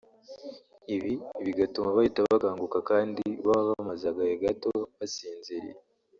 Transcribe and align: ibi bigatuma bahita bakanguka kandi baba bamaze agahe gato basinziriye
ibi 0.95 1.11
bigatuma 1.45 1.87
bahita 1.97 2.19
bakanguka 2.31 2.77
kandi 2.89 3.23
baba 3.47 3.69
bamaze 3.69 4.03
agahe 4.11 4.33
gato 4.43 4.71
basinziriye 4.97 5.79